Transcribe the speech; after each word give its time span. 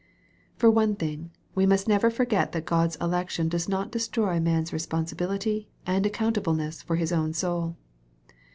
For 0.55 0.71
one 0.71 0.95
thing, 0.95 1.29
we 1.53 1.67
must 1.67 1.87
never 1.87 2.09
forget 2.09 2.53
that 2.53 2.65
God's 2.65 2.97
elec 2.97 3.29
tion 3.29 3.49
does 3.49 3.69
not 3.69 3.91
destroy 3.91 4.39
man's 4.39 4.73
responsibility 4.73 5.69
and 5.85 6.03
accounta 6.07 6.41
bleness 6.41 6.81
for 6.83 6.95
his 6.95 7.11
own 7.11 7.33
soul. 7.33 7.75